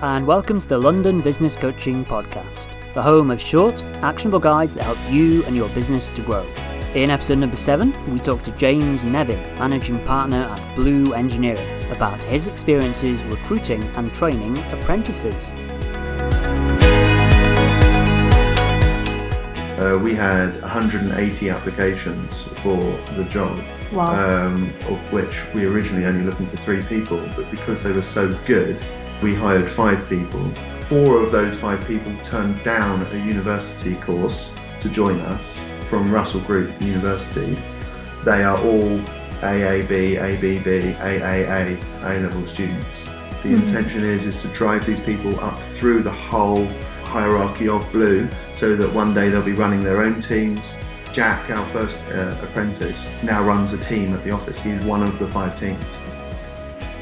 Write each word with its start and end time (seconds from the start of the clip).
and 0.00 0.26
welcome 0.26 0.60
to 0.60 0.68
the 0.68 0.78
London 0.78 1.20
Business 1.20 1.56
Coaching 1.56 2.04
Podcast, 2.04 2.76
the 2.94 3.02
home 3.02 3.30
of 3.30 3.40
short, 3.40 3.84
actionable 4.02 4.38
guides 4.38 4.74
that 4.74 4.84
help 4.84 4.98
you 5.10 5.44
and 5.44 5.56
your 5.56 5.68
business 5.70 6.08
to 6.10 6.22
grow. 6.22 6.46
In 6.94 7.10
episode 7.10 7.38
number 7.38 7.56
7, 7.56 8.10
we 8.10 8.18
talk 8.18 8.42
to 8.42 8.52
James 8.52 9.04
Nevin, 9.04 9.38
managing 9.58 10.02
partner 10.04 10.44
at 10.44 10.74
Blue 10.76 11.14
Engineering, 11.14 11.84
about 11.92 12.22
his 12.24 12.48
experiences 12.48 13.24
recruiting 13.24 13.82
and 13.96 14.12
training 14.14 14.56
apprentices. 14.72 15.54
Uh, 19.78 19.98
we 20.02 20.14
had 20.14 20.60
180 20.62 21.50
applications 21.50 22.34
for 22.62 22.76
the 23.14 23.24
job, 23.30 23.62
Wow. 23.92 24.46
um, 24.46 24.72
of 24.88 24.98
which 25.12 25.44
we 25.54 25.64
originally 25.66 26.04
only 26.04 26.24
looking 26.24 26.46
for 26.48 26.56
three 26.58 26.82
people, 26.82 27.18
but 27.36 27.50
because 27.50 27.82
they 27.82 27.92
were 27.92 28.02
so 28.02 28.32
good, 28.44 28.82
we 29.22 29.34
hired 29.34 29.70
five 29.70 30.08
people. 30.08 30.50
Four 30.88 31.22
of 31.22 31.32
those 31.32 31.58
five 31.58 31.84
people 31.86 32.16
turned 32.22 32.62
down 32.62 33.06
a 33.12 33.16
university 33.16 33.94
course 33.96 34.54
to 34.80 34.88
join 34.88 35.20
us 35.20 35.44
from 35.88 36.10
Russell 36.10 36.40
Group 36.40 36.70
Universities. 36.80 37.58
They 38.24 38.42
are 38.44 38.58
all 38.58 39.00
AAB, 39.42 40.16
ABB, 40.18 40.94
AAA, 41.00 41.78
A-level 42.02 42.46
students. 42.46 43.06
The 43.42 43.50
Mhm. 43.50 43.62
intention 43.62 44.04
is 44.04 44.26
is 44.26 44.42
to 44.42 44.48
drive 44.48 44.84
these 44.84 45.00
people 45.00 45.38
up 45.40 45.60
through 45.72 46.02
the 46.02 46.10
whole 46.10 46.68
hierarchy 47.04 47.68
of 47.68 47.90
Blue, 47.92 48.28
so 48.52 48.76
that 48.76 48.92
one 48.92 49.14
day 49.14 49.30
they'll 49.30 49.42
be 49.42 49.52
running 49.52 49.80
their 49.82 50.02
own 50.02 50.20
teams. 50.20 50.60
Jack, 51.12 51.50
our 51.50 51.66
first 51.68 52.04
uh, 52.12 52.34
apprentice, 52.42 53.06
now 53.22 53.42
runs 53.42 53.72
a 53.72 53.78
team 53.78 54.12
at 54.14 54.22
the 54.24 54.30
office. 54.30 54.60
He's 54.60 54.82
one 54.84 55.02
of 55.02 55.18
the 55.18 55.26
five 55.28 55.56
teams. 55.56 55.82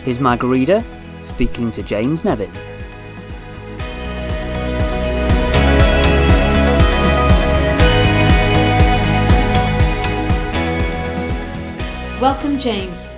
Here's 0.04 0.20
Margarita 0.20 0.84
speaking 1.20 1.70
to 1.72 1.82
James 1.82 2.24
Nevin. 2.24 2.52
Welcome, 12.20 12.58
James. 12.58 13.14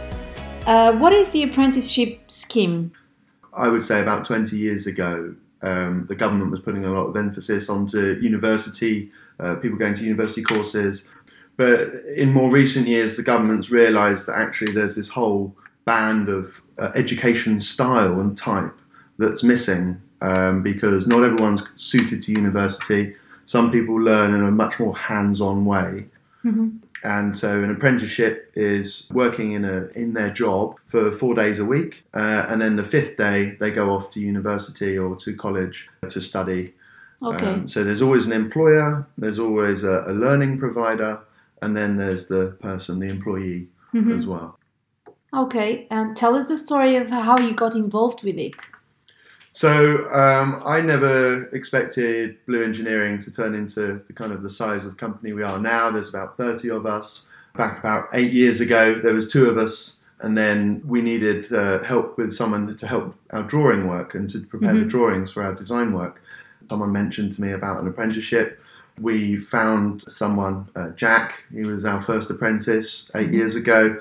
Uh, 0.67 0.93
what 0.99 1.13
is 1.13 1.31
the 1.31 1.43
apprenticeship 1.45 2.31
scheme? 2.31 2.93
I 3.55 3.69
would 3.69 3.83
say 3.83 4.03
about 4.03 4.27
20 4.27 4.57
years 4.57 4.87
ago, 4.87 5.35
um, 5.63 6.07
the 6.09 6.15
government 6.15 6.51
was 6.51 6.61
putting 6.61 6.85
a 6.85 6.93
lot 6.93 7.07
of 7.07 7.17
emphasis 7.17 7.69
onto 7.69 8.19
university, 8.21 9.11
uh, 9.41 9.57
people 9.57 9.79
going 9.79 9.95
to 9.95 10.05
university 10.05 10.43
courses. 10.43 11.07
But 11.57 11.89
in 12.17 12.33
more 12.33 12.51
recent 12.51 12.87
years, 12.87 13.17
the 13.17 13.23
government's 13.23 13.71
realised 13.71 14.27
that 14.27 14.37
actually 14.37 14.73
there's 14.73 14.97
this 14.97 15.09
whole 15.09 15.57
band 15.93 16.29
of 16.29 16.61
uh, 16.79 16.91
education 17.03 17.55
style 17.61 18.21
and 18.23 18.37
type 18.37 18.77
that's 19.19 19.43
missing 19.43 19.87
um, 20.21 20.63
because 20.63 21.07
not 21.07 21.25
everyone's 21.25 21.63
suited 21.77 22.23
to 22.25 22.33
university. 22.33 23.03
Some 23.47 23.67
people 23.77 23.97
learn 24.11 24.35
in 24.35 24.43
a 24.45 24.51
much 24.51 24.75
more 24.83 24.95
hands 25.11 25.41
on 25.41 25.65
way. 25.65 25.93
Mhm. 26.45 26.67
And 27.05 27.29
so 27.43 27.49
an 27.65 27.71
apprenticeship 27.77 28.35
is 28.55 29.09
working 29.23 29.49
in 29.59 29.65
a 29.65 29.79
in 30.03 30.09
their 30.19 30.33
job 30.43 30.65
for 30.93 31.03
four 31.21 31.35
days 31.43 31.59
a 31.61 31.65
week, 31.65 31.93
uh, 32.23 32.43
and 32.49 32.61
then 32.63 32.75
the 32.77 32.89
fifth 32.97 33.15
day 33.17 33.39
they 33.61 33.71
go 33.81 33.85
off 33.95 34.05
to 34.15 34.19
university 34.35 34.93
or 35.03 35.11
to 35.25 35.31
college 35.47 35.77
to 36.15 36.21
study. 36.21 36.63
Okay. 37.31 37.47
Um, 37.47 37.69
so 37.73 37.79
there's 37.85 38.03
always 38.07 38.27
an 38.27 38.33
employer, 38.45 39.07
there's 39.23 39.39
always 39.47 39.85
a, 39.85 39.97
a 40.13 40.15
learning 40.25 40.59
provider, 40.59 41.13
and 41.63 41.71
then 41.79 41.91
there's 42.03 42.25
the 42.35 42.45
person, 42.69 42.99
the 42.99 43.07
employee 43.17 43.69
Mhm. 43.95 44.19
as 44.19 44.27
well. 44.27 44.58
Okay, 45.35 45.87
and 45.91 46.17
tell 46.17 46.35
us 46.35 46.49
the 46.49 46.57
story 46.57 46.97
of 46.97 47.11
how 47.11 47.39
you 47.39 47.53
got 47.53 47.75
involved 47.75 48.25
with 48.25 48.39
it. 48.39 48.55
So 49.53 50.09
um, 50.13 50.63
I 50.65 50.81
never 50.81 51.45
expected 51.49 52.37
Blue 52.47 52.63
Engineering 52.63 53.21
to 53.23 53.31
turn 53.31 53.55
into 53.55 54.03
the 54.07 54.13
kind 54.15 54.33
of 54.33 54.43
the 54.43 54.51
size 54.51 54.85
of 54.85 54.97
company 54.97 55.33
we 55.33 55.43
are 55.43 55.59
now. 55.59 55.91
There's 55.91 56.09
about 56.09 56.37
30 56.37 56.71
of 56.71 56.87
us. 56.87 57.27
Back 57.57 57.79
about 57.81 58.09
eight 58.13 58.33
years 58.33 58.61
ago, 58.61 58.95
there 59.03 59.15
was 59.15 59.31
two 59.31 59.51
of 59.51 59.59
us, 59.59 59.99
and 60.21 60.39
then 60.39 60.81
we 60.87 61.03
needed 61.03 61.53
uh, 61.53 61.81
help 61.83 62.17
with 62.17 62.33
someone 62.33 62.75
to 62.77 62.87
help 62.87 63.17
our 63.33 63.43
drawing 63.43 63.89
work 63.89 64.15
and 64.15 64.31
to 64.31 64.41
prepare 64.41 64.75
the 64.75 64.81
Mhm. 64.85 64.91
drawings 64.91 65.33
for 65.33 65.43
our 65.43 65.55
design 65.55 65.93
work. 65.93 66.23
Someone 66.71 66.93
mentioned 66.93 67.35
to 67.35 67.41
me 67.43 67.51
about 67.53 67.81
an 67.83 67.89
apprenticeship. 67.89 68.61
We 69.01 69.39
found 69.39 70.05
someone, 70.09 70.69
uh, 70.77 70.91
Jack. 70.91 71.45
He 71.53 71.63
was 71.63 71.85
our 71.85 72.01
first 72.01 72.31
apprentice 72.31 73.11
8 73.15 73.31
Mhm. 73.31 73.35
years 73.35 73.57
ago. 73.57 74.01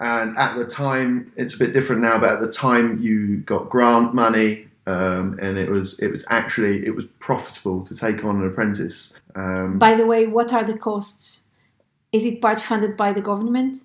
And 0.00 0.36
at 0.36 0.56
the 0.56 0.66
time, 0.66 1.32
it's 1.36 1.54
a 1.54 1.58
bit 1.58 1.72
different 1.72 2.02
now, 2.02 2.18
but 2.18 2.32
at 2.32 2.40
the 2.40 2.50
time, 2.50 3.00
you 3.00 3.38
got 3.38 3.70
grant 3.70 4.14
money, 4.14 4.68
um, 4.86 5.38
and 5.40 5.56
it 5.56 5.70
was 5.70 5.98
it 6.00 6.08
was 6.08 6.26
actually 6.28 6.84
it 6.84 6.94
was 6.94 7.06
profitable 7.20 7.84
to 7.84 7.96
take 7.96 8.24
on 8.24 8.42
an 8.42 8.46
apprentice. 8.46 9.14
Um, 9.34 9.78
By 9.78 9.94
the 9.94 10.06
way, 10.06 10.26
what 10.26 10.52
are 10.52 10.64
the 10.64 10.76
costs? 10.76 11.52
Is 12.12 12.26
it 12.26 12.42
part 12.42 12.58
funded 12.58 12.96
by 12.96 13.12
the 13.12 13.22
government? 13.22 13.78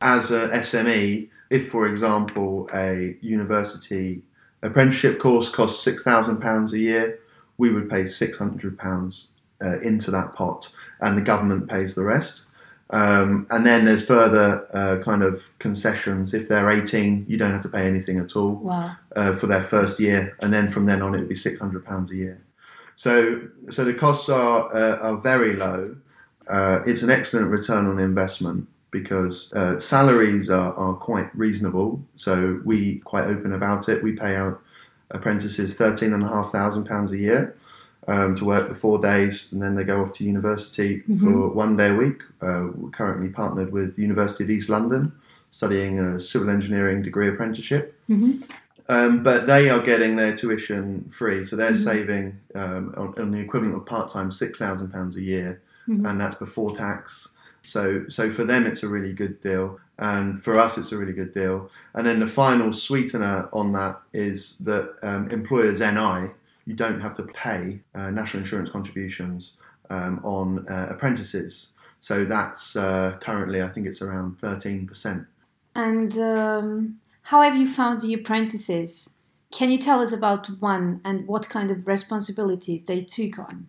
as 0.00 0.30
an 0.30 0.50
SME, 0.50 1.28
if 1.50 1.70
for 1.70 1.86
example 1.86 2.68
a 2.74 3.16
university 3.20 4.22
apprenticeship 4.62 5.18
course 5.18 5.50
costs 5.50 5.82
six 5.82 6.02
thousand 6.02 6.40
pounds 6.40 6.72
a 6.72 6.78
year, 6.78 7.18
we 7.56 7.72
would 7.72 7.88
pay 7.90 8.06
six 8.06 8.38
hundred 8.38 8.78
pounds 8.78 9.26
uh, 9.62 9.80
into 9.80 10.10
that 10.10 10.34
pot, 10.34 10.72
and 11.00 11.16
the 11.16 11.22
government 11.22 11.68
pays 11.68 11.94
the 11.94 12.04
rest. 12.04 12.44
Um, 12.90 13.46
and 13.50 13.66
then 13.66 13.84
there's 13.84 14.06
further 14.06 14.66
uh, 14.72 15.02
kind 15.04 15.22
of 15.22 15.44
concessions. 15.58 16.32
If 16.32 16.48
they're 16.48 16.70
18, 16.70 17.26
you 17.28 17.36
don't 17.36 17.52
have 17.52 17.62
to 17.62 17.68
pay 17.68 17.86
anything 17.86 18.18
at 18.18 18.34
all. 18.34 18.54
Wow. 18.54 18.96
uh, 19.18 19.34
for 19.36 19.46
their 19.46 19.62
first 19.62 19.98
year, 19.98 20.36
and 20.42 20.52
then 20.52 20.70
from 20.70 20.86
then 20.86 21.02
on 21.02 21.14
it 21.14 21.18
would 21.18 21.28
be 21.28 21.34
six 21.34 21.58
hundred 21.58 21.84
pounds 21.84 22.10
a 22.12 22.16
year. 22.16 22.40
So, 22.96 23.42
so 23.70 23.84
the 23.84 23.94
costs 23.94 24.28
are 24.28 24.74
uh, 24.74 24.96
are 24.98 25.16
very 25.16 25.56
low. 25.56 25.96
Uh, 26.48 26.80
it's 26.86 27.02
an 27.02 27.10
excellent 27.10 27.48
return 27.48 27.86
on 27.86 27.98
investment 27.98 28.68
because 28.90 29.52
uh, 29.52 29.78
salaries 29.78 30.48
are, 30.48 30.72
are 30.74 30.94
quite 30.94 31.34
reasonable. 31.36 32.00
So 32.16 32.60
we 32.64 33.00
quite 33.00 33.24
open 33.24 33.52
about 33.52 33.88
it. 33.88 34.02
We 34.02 34.12
pay 34.12 34.36
out 34.36 34.62
apprentices 35.10 35.76
thirteen 35.76 36.12
and 36.12 36.22
a 36.22 36.28
half 36.28 36.52
thousand 36.52 36.84
pounds 36.84 37.12
a 37.12 37.18
year. 37.18 37.56
Um, 38.08 38.34
to 38.36 38.44
work 38.46 38.68
the 38.70 38.74
four 38.74 38.98
days, 38.98 39.50
and 39.52 39.60
then 39.62 39.74
they 39.74 39.84
go 39.84 40.00
off 40.02 40.14
to 40.14 40.24
university 40.24 41.02
for 41.20 41.48
one 41.48 41.76
day 41.76 41.90
a 41.90 41.94
week. 41.94 42.22
Uh, 42.40 42.68
we're 42.74 42.88
currently 42.88 43.28
partnered 43.28 43.70
with 43.70 43.96
the 43.96 44.00
University 44.02 44.44
of 44.44 44.50
East 44.50 44.70
London, 44.70 45.12
studying 45.50 45.98
a 45.98 46.18
civil 46.18 46.48
engineering 46.48 47.02
degree 47.02 47.28
apprenticeship. 47.28 47.94
hmm 48.06 48.40
Um, 48.88 49.22
but 49.22 49.46
they 49.46 49.68
are 49.68 49.82
getting 49.82 50.16
their 50.16 50.34
tuition 50.34 51.10
free, 51.10 51.44
so 51.44 51.54
they're 51.56 51.72
Mhm. 51.72 51.84
saving 51.84 52.38
um, 52.54 52.94
on, 52.96 53.08
on 53.18 53.30
the 53.30 53.38
equivalent 53.40 53.76
of 53.76 53.84
part 53.84 54.10
time 54.10 54.32
six 54.32 54.58
thousand 54.58 54.88
pounds 54.90 55.14
a 55.16 55.20
year, 55.20 55.60
Mhm. 55.86 56.08
and 56.08 56.18
that's 56.18 56.36
before 56.36 56.74
tax. 56.74 57.28
So, 57.62 58.04
so 58.08 58.32
for 58.32 58.44
them, 58.44 58.64
it's 58.64 58.82
a 58.82 58.88
really 58.88 59.12
good 59.12 59.42
deal, 59.42 59.78
and 59.98 60.42
for 60.42 60.58
us, 60.58 60.78
it's 60.78 60.92
a 60.92 60.96
really 60.96 61.12
good 61.12 61.34
deal. 61.34 61.70
And 61.94 62.06
then 62.06 62.20
the 62.20 62.26
final 62.26 62.72
sweetener 62.72 63.50
on 63.52 63.72
that 63.72 64.00
is 64.14 64.56
that 64.60 64.94
um, 65.02 65.28
employers 65.28 65.80
NI, 65.82 66.30
you 66.68 66.74
don't 66.74 67.00
have 67.00 67.14
to 67.16 67.24
pay 67.46 67.80
uh, 67.94 68.10
national 68.10 68.42
insurance 68.44 68.70
contributions 68.70 69.54
um, 69.90 70.20
on 70.22 70.68
uh, 70.68 70.88
apprentices. 70.90 71.68
So 72.00 72.14
that's 72.24 72.76
uh, 72.76 73.16
currently, 73.20 73.62
I 73.62 73.68
think 73.70 73.86
it's 73.86 74.02
around 74.02 74.38
thirteen 74.38 74.86
percent. 74.86 75.26
And 75.74 76.12
um, 76.18 76.98
how 77.22 77.40
have 77.42 77.56
you 77.56 77.66
found 77.66 78.02
the 78.02 78.14
apprentices? 78.14 79.14
Can 79.50 79.70
you 79.70 79.78
tell 79.78 80.00
us 80.00 80.12
about 80.12 80.46
one 80.60 81.00
and 81.04 81.26
what 81.26 81.48
kind 81.48 81.70
of 81.70 81.86
responsibilities 81.86 82.84
they 82.84 83.00
took 83.00 83.38
on? 83.38 83.68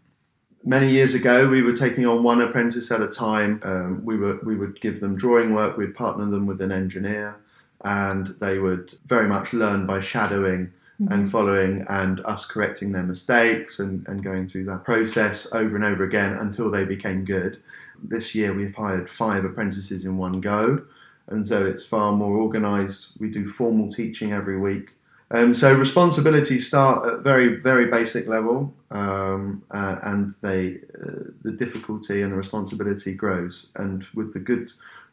many 0.64 0.92
years 0.92 1.14
ago, 1.14 1.50
we 1.50 1.62
were 1.62 1.74
taking 1.74 2.06
on 2.06 2.24
one 2.24 2.42
apprentice 2.42 2.92
at 2.92 3.02
a 3.02 3.08
time. 3.08 3.62
Um, 3.64 4.04
we 4.04 4.18
were 4.18 4.40
we 4.44 4.56
would 4.56 4.80
give 4.82 5.00
them 5.00 5.16
drawing 5.16 5.54
work. 5.54 5.78
We'd 5.78 5.96
partner 5.96 6.26
them 6.30 6.46
with 6.46 6.62
an 6.62 6.72
engineer, 6.72 7.38
and 7.84 8.36
they 8.40 8.60
would 8.60 8.96
very 9.06 9.28
much 9.28 9.54
learn 9.54 9.86
by 9.86 10.02
shadowing 10.02 10.72
and 11.08 11.32
following, 11.32 11.86
and 11.90 12.20
us 12.26 12.46
correcting 12.46 12.92
their 12.92 13.04
mistakes 13.04 13.80
and, 13.80 14.06
and 14.08 14.24
going 14.24 14.48
through 14.48 14.66
that 14.66 14.84
process 14.84 15.48
over 15.54 15.76
and 15.76 15.86
over 15.86 16.04
again 16.04 16.34
until 16.34 16.70
they 16.70 16.84
became 16.84 17.24
good. 17.24 17.62
This 18.04 18.36
year, 18.36 18.54
we've 18.54 18.76
hired 18.76 19.10
five 19.10 19.46
apprentices 19.46 20.06
in 20.06 20.18
one 20.18 20.42
go, 20.42 20.84
and 21.28 21.48
so 21.48 21.66
it's 21.66 21.86
far 21.86 22.12
more 22.12 22.38
organised. 22.38 23.14
We 23.20 23.30
do 23.30 23.48
formal 23.48 23.92
teaching 23.92 24.34
every 24.34 24.60
week. 24.60 24.92
Um, 25.32 25.54
so 25.54 25.74
responsibilities 25.74 26.68
start 26.68 27.08
at 27.08 27.20
very, 27.20 27.58
very 27.58 27.86
basic 27.86 28.28
level, 28.28 28.74
um, 28.90 29.64
uh, 29.70 30.00
and 30.04 30.32
they 30.42 30.80
uh, 31.02 31.30
the 31.44 31.52
difficulty 31.52 32.22
and 32.24 32.32
the 32.32 32.38
responsibility 32.38 33.14
grows. 33.14 33.68
And 33.76 34.06
with 34.16 34.34
the 34.34 34.40
good, 34.40 34.72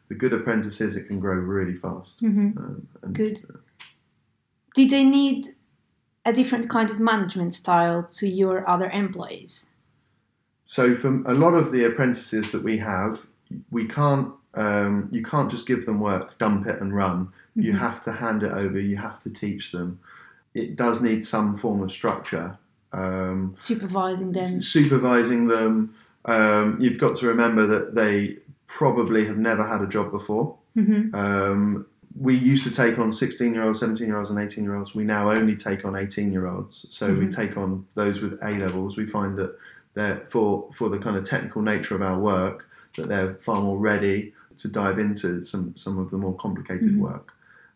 the 0.09 0.15
good 0.15 0.33
apprentices, 0.33 0.95
it 0.95 1.07
can 1.07 1.19
grow 1.19 1.35
really 1.35 1.75
fast. 1.75 2.21
Mhm. 2.21 2.57
Um, 2.57 2.87
and, 3.03 3.13
Good. 3.15 3.41
Did 4.73 4.89
they 4.89 5.03
need 5.03 5.47
a 6.27 6.33
different 6.33 6.69
kind 6.69 6.89
of 6.91 6.99
management 6.99 7.53
style 7.53 8.03
to 8.03 8.27
your 8.27 8.69
other 8.69 8.89
employees? 8.89 9.69
So 10.65 10.95
for 10.95 11.07
a 11.25 11.33
lot 11.33 11.53
of 11.53 11.71
the 11.71 11.85
apprentices 11.85 12.51
that 12.51 12.61
we 12.63 12.77
have, 12.79 13.25
we 13.71 13.85
can't. 13.87 14.33
Um, 14.53 15.07
you 15.11 15.23
can't 15.23 15.49
just 15.51 15.67
give 15.67 15.85
them 15.85 15.99
work, 15.99 16.37
dump 16.39 16.65
it, 16.67 16.81
and 16.81 16.93
run. 16.93 17.29
You 17.55 17.73
Mhm. 17.73 17.77
have 17.79 18.01
to 18.01 18.11
hand 18.11 18.41
it 18.43 18.51
over. 18.51 18.79
You 18.79 18.97
have 18.97 19.19
to 19.21 19.29
teach 19.29 19.71
them. 19.71 19.99
it 20.53 20.75
does 20.75 21.01
need 21.03 21.23
some 21.23 21.55
form 21.55 21.83
of 21.83 21.91
structure. 21.91 22.57
Um, 22.91 23.51
Supervising 23.55 24.31
them. 24.31 24.59
supervising 24.59 25.45
them. 25.47 25.93
Um, 26.25 26.77
you've 26.81 26.97
got 26.97 27.15
to 27.17 27.27
remember 27.27 27.67
that 27.67 27.93
they 27.93 28.37
probably 28.65 29.25
have 29.27 29.37
never 29.37 29.63
had 29.63 29.81
a 29.81 29.87
job 29.87 30.09
before. 30.11 30.55
hmm 30.73 31.13
Um, 31.13 31.85
we 32.19 32.35
used 32.35 32.63
to 32.63 32.71
take 32.71 32.97
on 32.97 33.11
16 33.11 33.53
year 33.53 33.63
olds, 33.63 33.79
17 33.79 34.07
year 34.07 34.17
olds, 34.17 34.29
and 34.29 34.39
18 34.39 34.63
year 34.63 34.75
olds. 34.75 34.95
We 34.95 35.03
now 35.03 35.29
only 35.31 35.55
take 35.55 35.85
on 35.85 35.95
18 35.95 36.31
year 36.31 36.47
olds. 36.47 36.85
So 36.89 37.07
we 37.13 37.27
Mhm. 37.27 37.35
take 37.35 37.57
on 37.57 37.85
those 37.95 38.21
with 38.21 38.39
A 38.41 38.51
levels. 38.57 38.97
We 38.97 39.05
find 39.05 39.37
that 39.37 39.57
they're 39.93 40.21
for 40.29 40.69
for 40.75 40.89
the 40.89 40.99
kind 40.99 41.15
of 41.17 41.23
technical 41.23 41.61
nature 41.61 41.95
of 41.95 42.01
our 42.01 42.19
work 42.19 42.65
that 42.95 43.07
they're 43.07 43.35
far 43.35 43.61
more 43.61 43.77
ready 43.77 44.33
to 44.57 44.67
dive 44.67 44.97
into 44.99 45.43
some 45.43 45.73
some 45.75 45.97
of 45.99 46.09
the 46.11 46.17
more 46.17 46.35
complicated 46.35 46.93
Mhm. 46.95 46.99
work. 46.99 47.33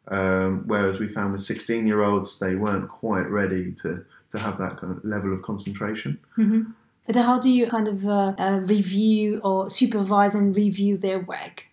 Um, 0.07 0.63
whereas 0.65 0.99
we 0.99 1.07
found 1.07 1.31
with 1.33 1.41
16 1.41 1.85
year 1.87 2.01
olds, 2.01 2.39
they 2.39 2.55
weren't 2.55 2.87
quite 2.89 3.29
ready 3.29 3.71
to 3.83 4.03
to 4.31 4.39
have 4.39 4.57
that 4.59 4.77
kind 4.77 4.95
of 4.95 5.03
level 5.03 5.33
of 5.33 5.41
concentration. 5.41 6.17
hmm 6.35 6.61
But 7.05 7.15
how 7.17 7.39
do 7.39 7.49
you 7.49 7.67
kind 7.67 7.87
of 7.87 8.07
uh, 8.07 8.33
uh, 8.37 8.61
review 8.63 9.41
or 9.43 9.69
supervise 9.69 10.33
and 10.35 10.55
review 10.55 10.95
their 10.97 11.19
work? 11.19 11.67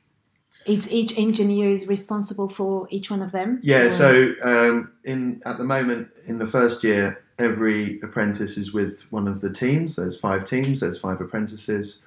It's 0.69 0.91
each 0.93 1.19
engineer 1.19 1.70
is 1.70 1.88
responsible 1.88 2.49
for 2.49 2.87
each 2.91 3.11
one 3.11 3.23
of 3.23 3.32
them. 3.32 3.59
Yeah, 3.62 3.85
or- 3.85 3.91
so 3.91 4.32
um, 4.43 4.93
in 5.05 5.41
at 5.47 5.59
the 5.59 5.65
moment 5.65 6.09
in 6.26 6.38
the 6.38 6.47
first 6.47 6.85
year, 6.85 7.23
every 7.38 8.00
apprentice 8.03 8.56
is 8.59 8.73
with 8.73 9.11
one 9.11 9.26
of 9.26 9.41
the 9.41 9.50
teams. 9.53 9.97
There's 9.97 10.19
five 10.20 10.44
teams. 10.44 10.81
There's 10.81 11.00
five 11.00 11.20
apprentices, 11.20 12.03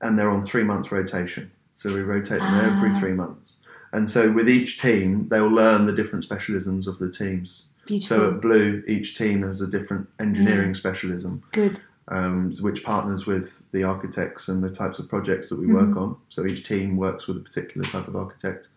and 0.00 0.18
they're 0.18 0.30
on 0.30 0.44
three 0.44 0.64
month 0.64 0.92
rotation. 0.92 1.50
So 1.76 1.92
we 1.92 2.02
rotate 2.02 2.40
them 2.40 2.54
every 2.54 2.90
Ah. 2.90 2.98
three 3.00 3.12
months. 3.12 3.56
And 3.94 4.08
so 4.08 4.30
with 4.32 4.48
each 4.48 4.80
team, 4.80 5.28
they'll 5.28 5.48
learn 5.50 5.86
the 5.86 5.92
different 5.92 6.24
specialisms 6.24 6.86
of 6.86 6.98
the 6.98 7.10
teams. 7.10 7.64
beautiful, 7.84 8.16
So 8.16 8.28
at 8.30 8.40
Blue, 8.40 8.82
each 8.86 9.18
team 9.18 9.42
has 9.42 9.60
a 9.60 9.66
different 9.66 10.06
engineering 10.20 10.72
specialism, 10.74 11.42
good. 11.50 11.80
Um, 12.08 12.54
which 12.60 12.82
partners 12.84 13.26
with 13.26 13.62
the 13.72 13.84
architects 13.84 14.48
and 14.48 14.62
the 14.62 14.70
types 14.70 14.98
of 14.98 15.08
projects 15.08 15.48
that 15.48 15.58
we 15.58 15.66
Mhm. 15.66 15.74
work 15.74 15.96
on. 15.96 16.16
So 16.28 16.44
each 16.44 16.66
team 16.66 16.96
works 16.96 17.26
with 17.26 17.36
a 17.36 17.40
particular 17.40 17.84
type 17.84 18.08
of 18.08 18.16
architect, 18.16 18.68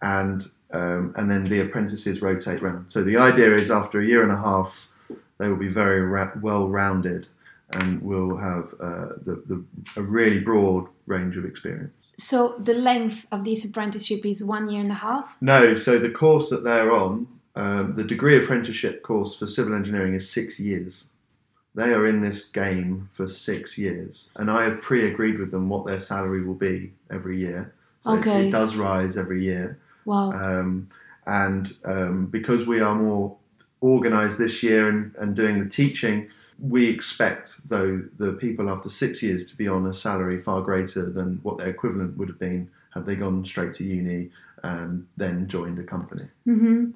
and 0.00 0.48
um, 0.74 1.12
and 1.16 1.30
then 1.30 1.44
the 1.44 1.60
apprentices 1.60 2.22
rotate 2.22 2.62
round. 2.62 2.86
So 2.88 3.04
the 3.04 3.18
idea 3.18 3.52
is 3.54 3.70
after 3.70 4.00
a 4.00 4.06
year 4.06 4.22
and 4.22 4.32
a 4.32 4.36
half, 4.38 4.88
they 5.36 5.48
will 5.48 5.56
be 5.58 5.68
very 5.68 6.00
ra- 6.00 6.32
well 6.40 6.66
rounded 6.68 7.28
and 7.70 8.00
will 8.00 8.36
have 8.38 8.74
uh, 8.80 9.08
the, 9.22 9.42
the 9.46 9.62
a 9.96 10.02
really 10.02 10.38
broad 10.40 10.86
range 11.06 11.36
of 11.36 11.44
experience. 11.44 11.92
So 12.16 12.54
the 12.58 12.72
length 12.72 13.26
of 13.30 13.44
this 13.44 13.64
apprenticeship 13.66 14.24
is 14.24 14.42
one 14.42 14.70
year 14.70 14.80
and 14.80 14.90
a 14.90 14.94
half. 14.94 15.36
No, 15.42 15.76
so 15.76 15.98
the 15.98 16.10
course 16.10 16.48
that 16.48 16.64
they're 16.64 16.90
on, 16.90 17.26
um, 17.54 17.94
the 17.96 18.04
degree 18.04 18.36
apprenticeship 18.42 19.02
course 19.02 19.36
for 19.38 19.46
civil 19.46 19.74
engineering 19.74 20.14
is 20.14 20.30
six 20.30 20.58
years. 20.58 21.08
They 21.74 21.94
are 21.94 22.06
in 22.06 22.20
this 22.20 22.44
game 22.44 23.08
for 23.14 23.26
six 23.28 23.78
years, 23.78 24.28
and 24.36 24.50
I 24.50 24.64
have 24.64 24.80
pre-agreed 24.80 25.38
with 25.38 25.50
them 25.50 25.68
what 25.68 25.86
their 25.86 26.00
salary 26.00 26.42
will 26.44 26.54
be 26.54 26.92
every 27.10 27.38
year. 27.38 27.72
So 28.02 28.14
it- 28.14 28.18
Okay. 28.20 28.48
it 28.48 28.50
does 28.50 28.76
rise 28.76 29.16
every 29.16 29.42
year, 29.44 29.78
Wow. 30.04 30.32
um, 30.32 30.88
and 31.26 31.72
um, 31.84 32.26
because 32.26 32.66
we 32.66 32.80
are 32.80 32.94
more 32.96 33.36
organised 33.82 34.38
this 34.38 34.62
year 34.62 34.88
and, 34.88 35.14
and 35.18 35.34
doing 35.34 35.62
the 35.62 35.68
teaching, 35.68 36.28
we 36.60 36.86
expect 36.86 37.60
though 37.68 38.02
the 38.18 38.32
people 38.32 38.68
after 38.68 38.88
six 38.88 39.22
years 39.22 39.50
to 39.50 39.56
be 39.56 39.66
on 39.66 39.86
a 39.86 39.94
salary 39.94 40.40
far 40.42 40.60
greater 40.62 41.08
than 41.10 41.38
what 41.42 41.58
their 41.58 41.68
equivalent 41.68 42.16
would 42.18 42.28
have 42.28 42.38
been 42.38 42.68
had 42.94 43.06
they 43.06 43.16
gone 43.16 43.44
straight 43.46 43.72
to 43.74 43.84
uni 43.84 44.30
and 44.62 45.06
then 45.16 45.48
joined 45.48 45.78
a 45.78 45.82
company. 45.82 46.26
hmm 46.44 46.90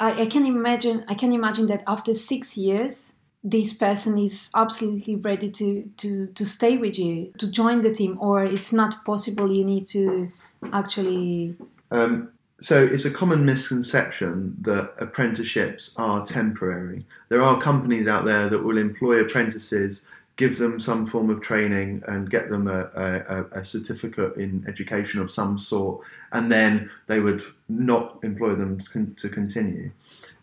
I, 0.00 0.22
I 0.22 0.26
can 0.26 0.44
imagine. 0.46 1.04
I 1.06 1.14
can 1.14 1.32
imagine 1.32 1.66
that 1.68 1.84
after 1.86 2.12
six 2.14 2.56
years, 2.56 3.14
this 3.44 3.72
person 3.72 4.18
is 4.18 4.50
absolutely 4.54 5.16
ready 5.16 5.50
to 5.50 5.90
to 5.96 6.28
to 6.28 6.46
stay 6.46 6.76
with 6.76 6.98
you, 6.98 7.32
to 7.38 7.50
join 7.50 7.80
the 7.80 7.90
team, 7.90 8.16
or 8.20 8.44
it's 8.44 8.72
not 8.72 9.04
possible. 9.04 9.52
You 9.52 9.64
need 9.64 9.86
to 9.88 10.28
actually. 10.72 11.56
Um, 11.90 12.30
so 12.60 12.84
it's 12.84 13.04
a 13.04 13.10
common 13.10 13.44
misconception 13.44 14.56
that 14.60 14.94
apprenticeships 15.00 15.94
are 15.96 16.24
temporary. 16.24 17.04
There 17.28 17.42
are 17.42 17.60
companies 17.60 18.06
out 18.06 18.24
there 18.24 18.48
that 18.48 18.62
will 18.62 18.78
employ 18.78 19.20
apprentices, 19.20 20.04
give 20.36 20.58
them 20.58 20.78
some 20.78 21.08
form 21.08 21.28
of 21.28 21.40
training, 21.40 22.04
and 22.06 22.30
get 22.30 22.50
them 22.50 22.68
a, 22.68 22.88
a, 22.94 23.60
a 23.60 23.66
certificate 23.66 24.36
in 24.36 24.64
education 24.68 25.20
of 25.20 25.32
some 25.32 25.58
sort, 25.58 26.02
and 26.30 26.52
then 26.52 26.88
they 27.08 27.18
would 27.18 27.42
not 27.68 28.20
employ 28.22 28.54
them 28.54 28.78
to, 28.78 28.90
con- 28.90 29.16
to 29.18 29.28
continue. 29.28 29.90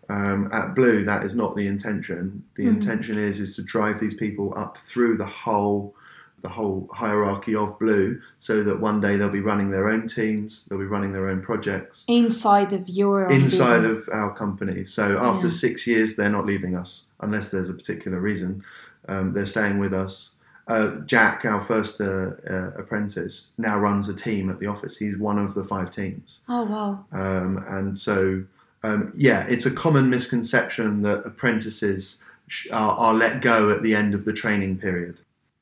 Um, 0.09 0.49
at 0.51 0.73
Blue, 0.73 1.05
that 1.05 1.23
is 1.23 1.35
not 1.35 1.55
the 1.55 1.67
intention. 1.67 2.43
The 2.55 2.65
Mhm. 2.65 2.69
intention 2.77 3.17
is 3.17 3.39
is 3.39 3.55
to 3.57 3.61
drive 3.63 3.99
these 3.99 4.15
people 4.15 4.53
up 4.57 4.77
through 4.79 5.17
the 5.17 5.25
whole 5.25 5.95
the 6.41 6.47
whole 6.49 6.89
hierarchy 6.93 7.53
of 7.53 7.77
Blue, 7.79 8.17
so 8.39 8.63
that 8.63 8.79
one 8.79 9.01
day 9.01 9.17
they'll 9.17 9.29
be 9.29 9.41
running 9.41 9.71
their 9.71 9.89
own 9.89 10.07
teams, 10.07 10.63
they'll 10.69 10.79
be 10.79 10.85
running 10.85 11.11
their 11.11 11.27
own 11.29 11.41
projects 11.41 12.05
inside 12.07 12.71
of 12.71 12.87
your 12.87 13.27
inside 13.29 13.81
business. 13.81 14.07
of 14.07 14.13
our 14.13 14.33
company. 14.33 14.85
So 14.85 15.17
after 15.19 15.47
Yeah. 15.47 15.51
six 15.65 15.85
years, 15.85 16.15
they're 16.15 16.29
not 16.29 16.45
leaving 16.45 16.77
us 16.77 17.03
unless 17.19 17.51
there's 17.51 17.67
a 17.69 17.73
particular 17.73 18.21
reason. 18.21 18.63
Um, 19.09 19.33
they're 19.33 19.45
staying 19.45 19.79
with 19.79 19.93
us. 19.93 20.31
Uh, 20.65 20.91
Jack, 21.05 21.43
our 21.43 21.59
first 21.59 21.99
uh, 21.99 22.31
uh, 22.49 22.71
apprentice, 22.77 23.47
now 23.57 23.77
runs 23.77 24.07
a 24.07 24.13
team 24.13 24.49
at 24.49 24.59
the 24.59 24.67
office. 24.67 24.95
He's 24.95 25.17
one 25.17 25.37
of 25.39 25.55
the 25.55 25.65
five 25.65 25.91
teams. 25.91 26.39
oh 26.47 26.63
wow 26.63 27.05
Um, 27.11 27.61
and 27.67 27.99
so, 27.99 28.43
um, 28.83 29.11
yeah, 29.15 29.45
it's 29.47 29.65
a 29.65 29.71
common 29.71 30.09
misconception 30.09 31.01
that 31.03 31.25
apprentices 31.25 32.21
are, 32.71 32.95
are 32.97 33.13
let 33.13 33.41
go 33.41 33.69
at 33.71 33.83
the 33.83 33.93
end 33.95 34.13
of 34.13 34.25
the 34.25 34.33
training 34.33 34.77
period. 34.77 35.19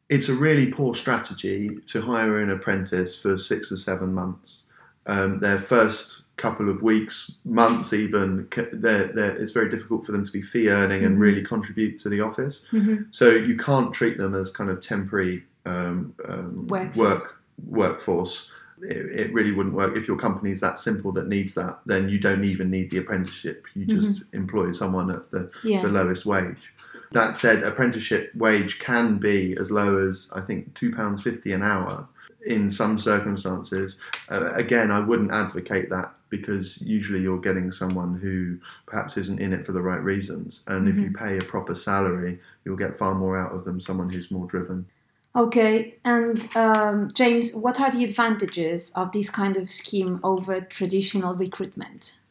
It's 0.10 0.30
a 0.30 0.34
really 0.34 0.68
poor 0.68 0.96
strategy 0.96 1.80
to 1.88 2.02
hire 2.02 2.40
an 2.40 2.50
apprentice 2.50 3.20
for 3.20 3.38
six 3.38 3.72
or 3.72 3.78
seven 3.78 4.14
months. 4.14 4.64
Um, 5.06 5.40
their 5.40 5.60
first 5.60 6.22
couple 6.38 6.70
of 6.70 6.82
weeks, 6.84 7.32
months 7.44 7.92
even, 7.94 8.48
they're, 8.72 9.08
they're, 9.08 9.36
it's 9.38 9.52
very 9.52 9.70
difficult 9.70 10.06
for 10.06 10.12
them 10.12 10.26
to 10.26 10.32
be 10.32 10.42
fee 10.42 10.70
earning 10.70 11.04
and 11.04 11.18
Mhm. 11.18 11.20
really 11.22 11.42
contribute 11.44 12.00
to 12.02 12.10
the 12.10 12.22
office. 12.22 12.64
hmm 12.70 12.98
So 13.12 13.30
you 13.32 13.58
can't 13.58 13.94
treat 13.94 14.18
them 14.18 14.36
as 14.36 14.52
kind 14.52 14.70
of 14.70 14.80
temporary 14.80 15.44
um, 15.66 16.14
um, 16.30 16.68
Workforce. 16.68 16.96
work 16.98 17.24
workforce. 17.68 18.52
It, 18.82 19.20
it 19.20 19.34
really 19.34 19.52
wouldn't 19.52 19.76
work 19.76 19.96
if 19.96 20.08
your 20.08 20.18
company 20.18 20.52
is 20.52 20.62
that 20.62 20.80
simple 20.80 21.12
that 21.14 21.28
needs 21.28 21.56
that. 21.56 21.80
Then 21.86 22.10
you 22.10 22.20
don't 22.20 22.44
even 22.44 22.70
need 22.70 22.92
the 22.92 22.98
apprenticeship. 22.98 23.66
You 23.76 23.86
just 23.86 24.24
employ 24.34 24.72
someone 24.74 25.10
at 25.10 25.32
the, 25.32 25.52
yeah 25.64 25.82
the 25.82 25.90
lowest 25.90 26.26
wage. 26.26 26.74
That 27.12 27.38
said, 27.38 27.64
apprenticeship 27.64 28.36
wage 28.36 28.80
can 28.80 29.18
be 29.18 29.56
as 29.60 29.72
low 29.72 29.98
as 29.98 30.30
I 30.36 30.42
think 30.42 30.74
two 30.74 30.94
pounds 30.94 31.24
fifty 31.24 31.54
an 31.54 31.64
hour 31.64 32.08
in 32.46 32.72
some 32.72 32.98
circumstances. 32.98 33.98
Uh, 34.30 34.54
again, 34.54 34.92
I 34.92 35.00
wouldn't 35.00 35.32
advocate 35.32 35.90
that 35.90 36.14
because 36.30 36.80
usually 36.82 37.22
you're 37.22 37.40
getting 37.40 37.72
someone 37.72 38.20
who 38.20 38.58
perhaps 38.86 39.18
isn't 39.18 39.40
in 39.40 39.54
it 39.54 39.66
for 39.66 39.72
the 39.72 39.82
right 39.82 40.02
reasons. 40.02 40.64
And 40.68 40.90
if 40.90 40.96
you 40.96 41.12
pay 41.12 41.38
a 41.38 41.44
proper 41.44 41.76
salary, 41.76 42.40
you'll 42.66 42.76
get 42.76 42.98
far 42.98 43.16
more 43.16 43.38
out 43.38 43.54
of 43.54 43.64
them. 43.64 43.80
Someone 43.80 44.10
who's 44.10 44.30
more 44.30 44.46
driven. 44.48 44.86
Okay, 45.38 45.94
and 46.04 46.40
um, 46.58 47.12
James, 47.14 47.54
what 47.54 47.80
are 47.80 47.92
the 47.92 48.04
advantages 48.04 48.92
of 48.96 49.12
this 49.12 49.30
kind 49.30 49.56
of 49.56 49.70
scheme 49.70 50.20
over 50.24 50.60
traditional 50.62 51.36
recruitment? 51.36 52.22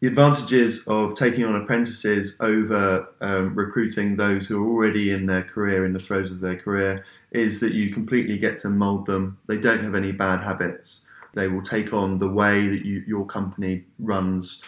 The 0.00 0.08
advantages 0.08 0.84
of 0.86 1.14
taking 1.14 1.46
on 1.46 1.56
apprentices 1.56 2.36
over 2.40 3.08
um, 3.22 3.54
recruiting 3.54 4.16
those 4.16 4.46
who 4.46 4.62
are 4.62 4.68
already 4.68 5.12
in 5.12 5.24
their 5.24 5.44
career, 5.44 5.86
in 5.86 5.94
the 5.94 5.98
throes 5.98 6.30
of 6.30 6.40
their 6.40 6.58
career, 6.58 7.06
is 7.32 7.60
that 7.60 7.72
you 7.72 7.90
completely 7.90 8.36
get 8.36 8.58
to 8.58 8.68
mould 8.68 9.06
them. 9.06 9.38
They 9.46 9.56
don't 9.56 9.82
have 9.82 9.94
any 9.94 10.12
bad 10.12 10.44
habits. 10.44 11.06
They 11.32 11.48
will 11.48 11.62
take 11.62 11.94
on 11.94 12.18
the 12.18 12.28
way 12.28 12.68
that 12.68 12.84
you, 12.84 13.02
your 13.06 13.24
company 13.24 13.84
runs 13.98 14.62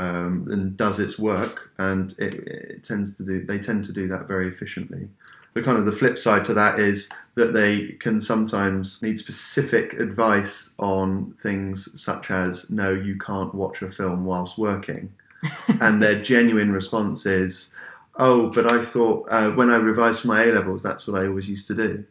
um, 0.00 0.48
and 0.50 0.78
does 0.78 0.98
its 0.98 1.18
work, 1.18 1.72
and 1.76 2.14
it, 2.18 2.34
it 2.34 2.84
tends 2.84 3.14
to 3.16 3.24
do. 3.24 3.44
They 3.44 3.58
tend 3.58 3.84
to 3.84 3.92
do 3.92 4.08
that 4.08 4.26
very 4.26 4.48
efficiently. 4.48 5.10
The 5.52 5.62
kind 5.62 5.76
of 5.76 5.84
the 5.84 5.92
flip 5.92 6.18
side 6.18 6.44
to 6.46 6.54
that 6.54 6.80
is 6.80 7.10
that 7.34 7.52
they 7.52 7.88
can 7.98 8.20
sometimes 8.20 9.02
need 9.02 9.18
specific 9.18 9.92
advice 9.94 10.74
on 10.78 11.34
things 11.42 12.00
such 12.00 12.30
as 12.30 12.70
no, 12.70 12.92
you 12.94 13.18
can't 13.18 13.54
watch 13.54 13.82
a 13.82 13.90
film 13.90 14.24
whilst 14.24 14.56
working, 14.56 15.12
and 15.82 16.02
their 16.02 16.22
genuine 16.22 16.72
response 16.72 17.26
is, 17.26 17.74
oh, 18.16 18.48
but 18.48 18.66
I 18.66 18.82
thought 18.82 19.26
uh, 19.30 19.50
when 19.50 19.68
I 19.68 19.76
revised 19.76 20.24
my 20.24 20.44
A 20.44 20.46
levels, 20.46 20.82
that's 20.82 21.06
what 21.06 21.20
I 21.20 21.26
always 21.26 21.50
used 21.50 21.66
to 21.66 21.74
do, 21.74 22.04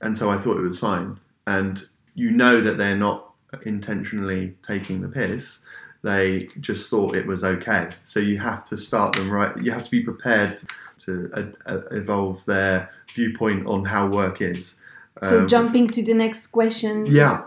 and 0.00 0.16
so 0.16 0.30
I 0.30 0.38
thought 0.38 0.58
it 0.58 0.68
was 0.68 0.78
fine. 0.78 1.18
And 1.48 1.84
you 2.14 2.30
know 2.30 2.60
that 2.60 2.78
they're 2.78 2.96
not 2.96 3.32
intentionally 3.64 4.54
taking 4.62 5.02
the 5.02 5.08
piss. 5.08 5.64
They 6.04 6.48
just 6.60 6.90
thought 6.90 7.14
it 7.14 7.26
was 7.26 7.42
okay. 7.42 7.88
So 8.04 8.20
you 8.20 8.38
have 8.38 8.64
to 8.66 8.76
start 8.76 9.16
them 9.16 9.30
right. 9.30 9.56
You 9.56 9.72
have 9.72 9.86
to 9.86 9.90
be 9.90 10.02
prepared 10.02 10.60
to 10.98 11.30
uh, 11.32 11.44
uh, 11.64 11.80
evolve 11.92 12.44
their 12.44 12.90
viewpoint 13.14 13.66
on 13.66 13.86
how 13.86 14.08
work 14.08 14.42
is. 14.42 14.76
So, 15.22 15.40
Um, 15.40 15.48
jumping 15.48 15.88
to 15.88 16.04
the 16.04 16.12
next 16.12 16.48
question, 16.48 17.06
Yeah, 17.06 17.46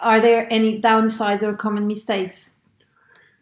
are 0.00 0.20
there 0.20 0.46
any 0.50 0.80
downsides 0.80 1.42
or 1.42 1.54
common 1.54 1.86
mistakes? 1.86 2.56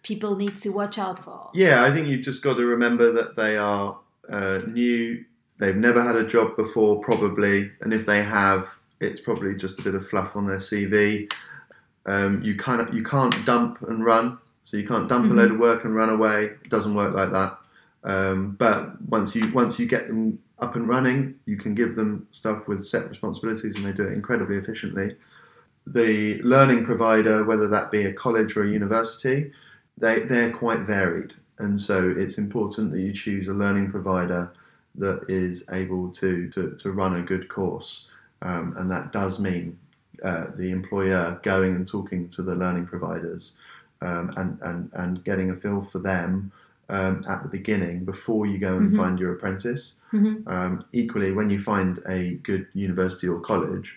people 0.03 0.35
need 0.35 0.55
to 0.57 0.71
watch 0.71 0.99
out 0.99 1.19
for? 1.19 1.51
Yeah, 1.55 1.85
I 1.85 1.93
think 1.93 2.09
you've 2.09 2.23
just 2.23 2.43
got 2.43 2.57
to 2.57 2.65
remember 2.65 3.13
that 3.13 3.37
they 3.37 3.57
are 3.57 3.99
uh, 4.29 4.61
new. 4.67 5.25
They've 5.59 5.77
never 5.77 6.03
had 6.03 6.17
a 6.17 6.27
job 6.27 6.57
before, 6.57 7.01
probably, 7.03 7.71
and 7.83 7.93
if 7.93 8.07
they 8.07 8.23
have, 8.23 8.67
it's 8.99 9.21
probably 9.21 9.55
just 9.55 9.79
a 9.79 9.83
bit 9.83 9.95
of 9.95 10.09
fluff 10.09 10.37
on 10.37 10.47
their 10.47 10.57
CV. 10.57 11.31
Um, 12.07 12.43
you 12.43 12.57
kind 12.57 12.81
of 12.81 12.95
you 12.95 13.03
can't 13.03 13.35
dump 13.45 13.83
and 13.83 14.05
run, 14.05 14.39
so 14.65 14.77
you 14.77 14.87
can't 14.87 15.09
dump 15.09 15.27
Mhm. 15.27 15.31
a 15.33 15.35
load 15.35 15.51
of 15.53 15.59
work 15.59 15.85
and 15.85 15.95
run 15.95 16.09
away. 16.09 16.47
It 16.65 16.71
doesn't 16.71 16.95
work 16.95 17.15
like 17.15 17.31
that. 17.33 17.59
Um, 18.05 18.57
but 18.59 19.01
once 19.03 19.35
you 19.35 19.53
once 19.53 19.79
you 19.79 19.87
get 19.87 20.09
them 20.09 20.39
up 20.59 20.77
and 20.77 20.89
running, 20.89 21.35
you 21.47 21.57
can 21.57 21.75
give 21.75 21.95
them 21.97 22.27
stuff 22.33 22.67
with 22.69 22.85
set 22.85 23.09
responsibilities, 23.09 23.77
and 23.77 23.85
they 23.85 23.93
do 23.97 24.09
it 24.09 24.13
incredibly 24.13 24.57
efficiently. 24.57 25.17
The 25.87 26.41
learning 26.43 26.85
provider, 26.85 27.45
whether 27.45 27.69
that 27.69 27.91
be 27.91 28.05
a 28.05 28.13
college 28.13 28.57
or 28.57 28.65
a 28.65 28.69
university, 28.71 29.53
they 29.99 30.21
they're 30.21 30.53
quite 30.53 30.81
varied, 30.81 31.35
and 31.59 31.81
so 31.81 32.09
it's 32.17 32.39
important 32.39 32.93
that 32.93 33.01
you 33.01 33.13
choose 33.13 33.49
a 33.49 33.53
learning 33.55 33.91
provider 33.91 34.51
that 34.95 35.25
is 35.29 35.65
able 35.71 36.09
to 36.13 36.49
to, 36.51 36.77
to 36.83 36.91
run 36.91 37.17
a 37.17 37.23
good 37.23 37.49
course, 37.49 38.07
um, 38.43 38.75
and 38.77 38.91
that 38.91 39.13
does 39.13 39.39
mean 39.39 39.79
uh, 40.23 40.47
the 40.57 40.71
employer 40.71 41.41
going 41.43 41.75
and 41.77 41.87
talking 41.89 42.29
to 42.31 42.43
the 42.43 42.55
learning 42.55 42.87
providers 42.87 43.53
um, 44.03 44.33
and, 44.37 44.59
and 44.63 44.91
and 44.95 45.25
getting 45.25 45.51
a 45.51 45.57
feel 45.57 45.83
for 45.85 45.99
them 45.99 46.51
um, 46.89 47.25
at 47.29 47.43
the 47.43 47.49
beginning 47.49 48.05
before 48.05 48.47
you 48.47 48.59
go 48.59 48.77
and 48.77 48.93
Mhm. 48.93 48.97
find 48.97 49.19
your 49.19 49.33
apprentice. 49.35 50.01
Mhm. 50.13 50.47
Um, 50.49 50.85
equally, 50.93 51.33
when 51.33 51.49
you 51.51 51.61
find 51.61 52.01
a 52.09 52.35
good 52.43 52.67
university 52.75 53.29
or 53.29 53.41
college, 53.41 53.97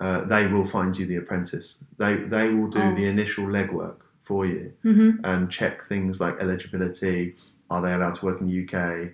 uh, 0.00 0.24
they 0.24 0.46
will 0.48 0.66
find 0.66 0.96
you 0.98 1.06
the 1.06 1.16
apprentice. 1.16 1.76
They 1.98 2.16
they 2.16 2.52
will 2.54 2.68
do 2.68 2.80
Oh. 2.80 2.94
the 2.94 3.04
initial 3.06 3.46
legwork 3.46 3.96
for 4.22 4.46
you 4.46 4.72
hmm 4.82 5.10
and 5.24 5.50
check 5.50 5.84
things 5.88 6.20
like 6.20 6.36
eligibility. 6.40 7.34
Are 7.70 7.80
they 7.82 7.92
allowed 7.94 8.16
to 8.16 8.24
work 8.26 8.40
in 8.40 8.46
the 8.48 8.52
UK? 8.64 9.12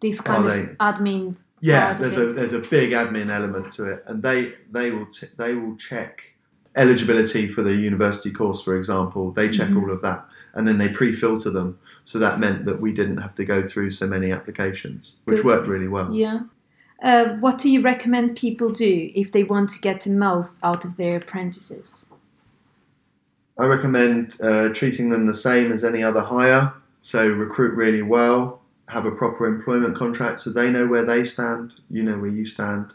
This 0.00 0.20
kind 0.20 0.44
Are 0.44 0.48
of 0.50 0.54
they- 0.54 0.74
admin. 0.76 1.36
Yeah, 1.60 1.92
there's 1.94 2.16
a 2.16 2.26
there's 2.32 2.52
a 2.52 2.60
big 2.60 2.92
admin 2.92 3.30
element 3.30 3.72
to 3.74 3.84
it, 3.84 4.04
and 4.06 4.22
they 4.22 4.52
they 4.70 4.90
will 4.90 5.06
ch- 5.06 5.24
they 5.36 5.54
will 5.54 5.76
check 5.76 6.22
eligibility 6.76 7.48
for 7.48 7.62
the 7.62 7.74
university 7.74 8.30
course, 8.30 8.62
for 8.62 8.76
example. 8.76 9.32
They 9.32 9.50
check 9.50 9.68
Mhm. 9.70 9.82
all 9.82 9.90
of 9.90 10.00
that, 10.02 10.28
and 10.54 10.66
then 10.68 10.78
they 10.78 10.88
pre-filter 10.88 11.50
them. 11.50 11.78
So 12.04 12.18
that 12.20 12.38
meant 12.38 12.64
that 12.66 12.80
we 12.80 12.92
didn't 12.92 13.16
have 13.18 13.34
to 13.36 13.44
go 13.44 13.66
through 13.66 13.90
so 13.90 14.06
many 14.06 14.30
applications, 14.30 15.14
which 15.24 15.38
Good. 15.38 15.44
worked 15.46 15.68
really 15.68 15.88
well. 15.88 16.12
Yeah. 16.14 16.40
Uh, 17.02 17.36
what 17.40 17.58
do 17.58 17.70
you 17.70 17.80
recommend 17.82 18.36
people 18.36 18.70
do 18.70 19.10
if 19.14 19.30
they 19.32 19.44
want 19.44 19.70
to 19.70 19.80
get 19.80 20.00
the 20.02 20.10
most 20.10 20.58
out 20.64 20.84
of 20.84 20.96
their 20.96 21.16
apprentices? 21.16 22.12
I 23.58 23.66
recommend 23.66 24.36
uh, 24.40 24.68
treating 24.70 25.10
them 25.10 25.26
the 25.26 25.34
same 25.34 25.72
as 25.72 25.84
any 25.84 26.02
other 26.02 26.20
hire. 26.20 26.72
So 27.00 27.28
recruit 27.28 27.74
really 27.74 28.02
well, 28.02 28.60
have 28.88 29.06
a 29.06 29.10
proper 29.10 29.46
employment 29.46 29.94
contract 29.96 30.40
so 30.40 30.50
they 30.50 30.70
know 30.70 30.86
where 30.86 31.04
they 31.04 31.24
stand, 31.24 31.72
you 31.90 32.02
know 32.02 32.18
where 32.18 32.30
you 32.30 32.46
stand. 32.46 32.92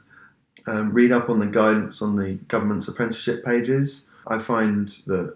Um, 0.68 0.94
read 0.94 1.12
up 1.12 1.30
on 1.30 1.40
the 1.40 1.46
guidance 1.46 2.02
on 2.02 2.16
the 2.16 2.36
government's 2.48 2.88
apprenticeship 2.88 3.44
pages. 3.44 4.08
I 4.28 4.40
find 4.40 4.90
that 5.08 5.36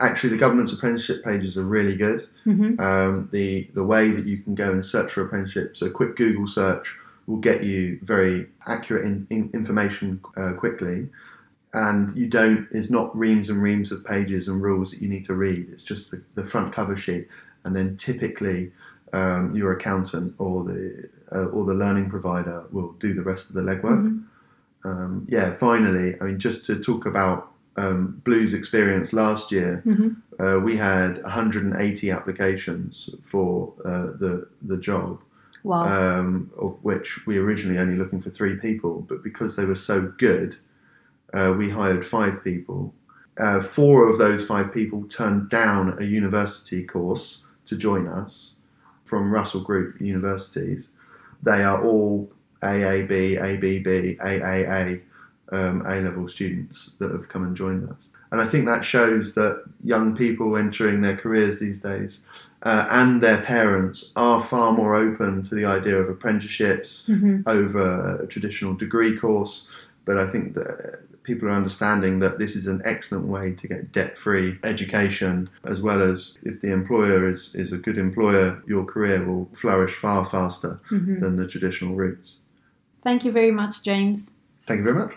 actually 0.00 0.30
the 0.30 0.36
government's 0.38 0.72
apprenticeship 0.72 1.24
pages 1.24 1.56
are 1.56 1.64
really 1.64 1.96
good. 1.96 2.28
hmm 2.44 2.80
Um, 2.80 3.28
the 3.32 3.68
the 3.74 3.84
way 3.84 4.10
that 4.10 4.26
you 4.26 4.38
can 4.38 4.54
go 4.54 4.72
and 4.72 4.84
search 4.84 5.12
for 5.12 5.22
apprenticeships, 5.22 5.82
a 5.82 5.90
quick 5.90 6.16
Google 6.16 6.46
search 6.46 6.96
will 7.26 7.38
get 7.38 7.62
you 7.62 7.98
very 8.02 8.46
accurate 8.66 9.04
in, 9.04 9.26
in, 9.30 9.50
information 9.52 10.20
uh, 10.36 10.54
quickly, 10.54 11.08
and 11.72 12.14
you 12.16 12.26
don't. 12.26 12.68
It's 12.70 12.90
not 12.90 13.16
reams 13.16 13.50
and 13.50 13.62
reams 13.62 13.92
of 13.92 14.04
pages 14.04 14.48
and 14.48 14.62
rules 14.62 14.90
that 14.90 15.02
you 15.02 15.08
need 15.08 15.24
to 15.26 15.34
read. 15.34 15.68
It's 15.72 15.84
just 15.84 16.10
the, 16.10 16.22
the 16.34 16.46
front 16.46 16.72
cover 16.72 16.96
sheet, 16.96 17.28
and 17.64 17.74
then 17.76 17.96
typically 17.96 18.72
um, 19.12 19.54
your 19.54 19.72
accountant 19.72 20.34
or 20.38 20.64
the 20.64 21.08
uh, 21.32 21.46
or 21.46 21.64
the 21.64 21.74
learning 21.74 22.08
provider 22.10 22.64
will 22.70 22.92
do 23.00 23.14
the 23.14 23.22
rest 23.22 23.48
of 23.48 23.54
the 23.54 23.62
legwork. 23.62 24.02
Mhm. 24.04 24.22
Um, 24.84 25.26
yeah, 25.28 25.54
finally, 25.56 26.16
I 26.20 26.24
mean, 26.24 26.38
just 26.38 26.64
to 26.66 26.78
talk 26.78 27.04
about 27.06 27.50
um, 27.76 28.20
Blue's 28.24 28.54
experience 28.54 29.12
last 29.12 29.52
year 29.52 29.82
hmm 29.84 30.08
uh, 30.40 30.58
we 30.62 30.76
had 30.76 31.20
180 31.24 32.10
applications 32.12 33.10
for 33.24 33.72
uh, 33.84 34.06
the 34.20 34.46
the 34.62 34.76
job, 34.76 35.20
Wow. 35.64 35.84
um, 35.86 36.50
of 36.56 36.78
which 36.82 37.26
we 37.26 37.38
originally 37.38 37.78
only 37.78 37.96
looking 37.96 38.20
for 38.22 38.30
three 38.30 38.54
people, 38.56 39.04
but 39.08 39.24
because 39.24 39.56
they 39.56 39.64
were 39.64 39.74
so 39.74 40.12
good, 40.16 40.56
uh, 41.34 41.54
we 41.58 41.70
hired 41.70 42.06
five 42.06 42.44
people. 42.44 42.94
Uh, 43.36 43.62
four 43.62 44.08
of 44.08 44.18
those 44.18 44.46
five 44.46 44.72
people 44.72 45.04
turned 45.08 45.48
down 45.48 45.96
a 46.00 46.04
university 46.04 46.84
course 46.84 47.44
to 47.66 47.76
join 47.76 48.06
us 48.06 48.54
from 49.08 49.30
Russell 49.32 49.62
Group 49.62 50.00
universities. 50.00 50.90
They 51.42 51.62
are 51.62 51.82
all 51.84 52.30
AAB, 52.62 53.38
ABB, 53.38 54.18
AAA 54.20 55.02
um, 55.50 55.82
A 55.86 56.00
level 56.00 56.28
students 56.28 56.92
that 56.98 57.10
have 57.10 57.28
come 57.28 57.44
and 57.44 57.56
joined 57.56 57.88
us. 57.88 58.10
And 58.30 58.40
I 58.40 58.46
think 58.46 58.66
that 58.66 58.84
shows 58.84 59.34
that 59.34 59.64
young 59.82 60.14
people 60.14 60.56
entering 60.56 61.00
their 61.00 61.16
careers 61.16 61.60
these 61.60 61.80
days 61.80 62.20
uh, 62.62 62.86
and 62.90 63.22
their 63.22 63.42
parents 63.42 64.10
are 64.16 64.42
far 64.42 64.72
more 64.72 64.94
open 64.94 65.42
to 65.44 65.54
the 65.54 65.64
idea 65.64 65.96
of 65.96 66.08
apprenticeships 66.08 67.04
hmm 67.06 67.40
over 67.46 68.18
a 68.22 68.26
traditional 68.26 68.74
degree 68.74 69.16
course. 69.16 69.68
But 70.04 70.18
I 70.18 70.28
think 70.28 70.54
that 70.54 71.02
people 71.28 71.46
are 71.46 71.52
understanding 71.52 72.20
that 72.20 72.38
this 72.38 72.56
is 72.56 72.66
an 72.66 72.80
excellent 72.86 73.26
way 73.26 73.52
to 73.52 73.68
get 73.68 73.92
debt 73.92 74.16
free 74.16 74.58
education, 74.64 75.50
as 75.64 75.82
well 75.82 76.00
as 76.00 76.32
if 76.42 76.62
the 76.62 76.72
employer 76.72 77.28
is, 77.30 77.54
is 77.54 77.70
a 77.70 77.76
good 77.76 77.98
employer, 77.98 78.62
your 78.66 78.84
career 78.86 79.24
will 79.26 79.46
flourish 79.54 79.94
far 79.94 80.28
faster 80.28 80.80
hmm 80.88 81.20
than 81.20 81.36
the 81.36 81.46
traditional 81.46 81.94
routes. 81.94 82.36
Thank 83.02 83.24
you 83.24 83.32
very 83.32 83.50
much, 83.50 83.82
James. 83.82 84.36
Thank 84.66 84.78
you 84.78 84.84
very 84.84 84.98
much. 85.02 85.12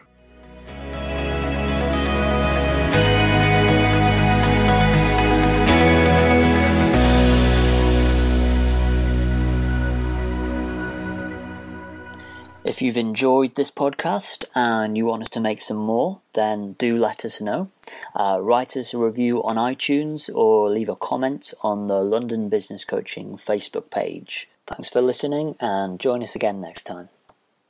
If 12.82 12.86
you've 12.86 12.98
enjoyed 12.98 13.54
this 13.54 13.70
podcast 13.70 14.46
and 14.56 14.98
you 14.98 15.06
want 15.06 15.22
us 15.22 15.30
to 15.30 15.40
make 15.40 15.62
some 15.62 15.78
more, 15.78 16.22
then 16.34 16.74
do 16.80 16.98
let 16.98 17.24
us 17.24 17.40
know. 17.40 17.70
Uh, 18.16 18.40
write 18.42 18.76
us 18.76 18.92
a 18.92 18.98
review 18.98 19.44
on 19.44 19.58
iTunes 19.58 20.34
or 20.34 20.68
leave 20.68 20.90
a 20.90 20.96
comment 20.96 21.54
on 21.62 21.86
the 21.86 22.02
London 22.02 22.50
Business 22.50 22.84
Coaching 22.84 23.34
Facebook 23.34 23.92
page. 23.92 24.50
Thanks 24.66 24.90
for 24.90 25.00
listening 25.00 25.58
and 25.60 26.00
join 26.00 26.24
us 26.24 26.36
again 26.36 26.60
next 26.60 26.86
time. 26.86 27.10